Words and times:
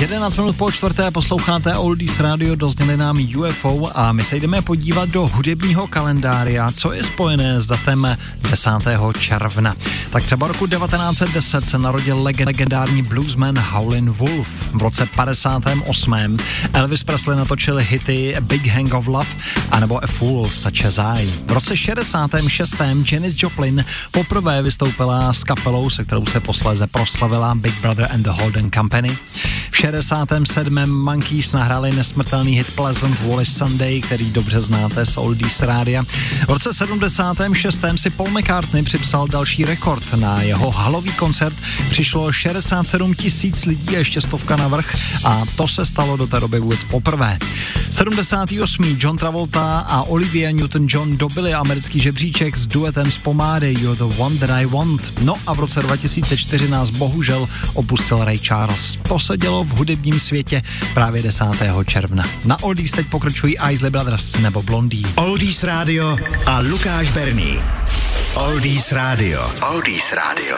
11 0.00 0.36
minut 0.36 0.56
po 0.56 0.70
čtvrté 0.70 1.10
posloucháte 1.10 1.76
Oldies 1.76 2.20
Radio, 2.20 2.54
dozněli 2.54 2.96
nám 2.96 3.16
UFO 3.36 3.98
a 3.98 4.12
my 4.12 4.24
se 4.24 4.36
jdeme 4.36 4.62
podívat 4.62 5.08
do 5.08 5.26
hudebního 5.26 5.86
kalendária, 5.86 6.72
co 6.72 6.92
je 6.92 7.04
spojené 7.04 7.60
s 7.60 7.66
datem 7.66 8.16
10. 8.50 8.70
června. 9.18 9.76
Tak 10.10 10.24
třeba 10.24 10.48
roku 10.48 10.66
1910 10.66 11.68
se 11.68 11.78
narodil 11.78 12.22
legendární 12.22 13.02
bluesman 13.02 13.58
Howlin' 13.58 14.10
Wolf. 14.10 14.48
V 14.72 14.82
roce 14.82 15.06
58. 15.06 16.38
Elvis 16.72 17.02
Presley 17.02 17.36
natočil 17.36 17.76
hity 17.76 18.36
Big 18.40 18.66
Hang 18.66 18.94
of 18.94 19.06
Love 19.06 19.28
anebo 19.70 20.04
A 20.04 20.06
Fool 20.06 20.44
Such 20.44 20.84
As 20.84 20.98
I. 20.98 21.26
V 21.46 21.52
roce 21.52 21.76
66. 21.76 22.74
Janis 23.12 23.34
Joplin 23.36 23.84
poprvé 24.10 24.62
vystoupila 24.62 25.32
s 25.32 25.44
kapelou, 25.44 25.90
se 25.90 26.04
kterou 26.04 26.26
se 26.26 26.40
posléze 26.40 26.86
proslavila 26.86 27.54
Big 27.54 27.80
Brother 27.80 28.08
and 28.12 28.22
the 28.22 28.30
Holden 28.30 28.70
Company. 28.70 29.16
V 29.74 29.76
67. 29.76 30.86
Monkeys 30.86 31.52
nahráli 31.52 31.92
nesmrtelný 31.92 32.56
hit 32.56 32.74
Pleasant 32.74 33.20
Wallace 33.20 33.50
Sunday, 33.50 34.00
který 34.00 34.30
dobře 34.30 34.60
znáte 34.60 35.06
z 35.06 35.16
Oldies 35.16 35.62
Rádia. 35.62 36.02
V 36.46 36.48
roce 36.48 36.74
76. 36.74 37.84
si 37.96 38.10
Paul 38.10 38.30
McCartney 38.30 38.82
připsal 38.82 39.28
další 39.28 39.64
rekord. 39.64 40.12
Na 40.12 40.42
jeho 40.42 40.70
halový 40.70 41.12
koncert 41.12 41.56
přišlo 41.90 42.32
67 42.32 43.14
tisíc 43.14 43.64
lidí 43.64 43.96
a 43.96 43.98
ještě 43.98 44.20
stovka 44.20 44.56
na 44.56 44.68
vrch 44.68 44.94
a 45.24 45.42
to 45.56 45.68
se 45.68 45.86
stalo 45.86 46.16
do 46.16 46.26
té 46.26 46.40
doby 46.40 46.60
vůbec 46.60 46.84
poprvé. 46.84 47.38
78. 47.94 48.96
John 48.98 49.16
Travolta 49.16 49.78
a 49.78 50.02
Olivia 50.02 50.50
Newton-John 50.50 51.16
dobili 51.16 51.54
americký 51.54 52.00
žebříček 52.00 52.56
s 52.56 52.66
duetem 52.66 53.10
z 53.10 53.18
pomády 53.18 53.74
You're 53.80 53.96
the 53.96 54.14
One 54.18 54.36
That 54.36 54.50
I 54.50 54.66
Want. 54.66 55.12
No 55.22 55.34
a 55.46 55.54
v 55.54 55.60
roce 55.60 55.80
2004 55.80 56.68
nás 56.68 56.90
bohužel 56.90 57.48
opustil 57.74 58.24
Ray 58.24 58.38
Charles. 58.38 58.98
To 59.08 59.18
se 59.18 59.36
dělo 59.36 59.64
v 59.64 59.68
hudebním 59.68 60.20
světě 60.20 60.62
právě 60.94 61.22
10. 61.22 61.44
června. 61.86 62.24
Na 62.44 62.62
Oldies 62.62 62.90
teď 62.90 63.06
pokračují 63.06 63.56
Isley 63.70 63.90
Brothers 63.90 64.36
nebo 64.36 64.62
Blondie. 64.62 65.06
Oldies 65.14 65.64
Radio 65.64 66.16
a 66.46 66.58
Lukáš 66.58 67.10
Berný. 67.10 67.58
Oldies 68.34 68.92
Radio. 68.92 69.50
Oldies 69.70 70.12
Radio. 70.12 70.52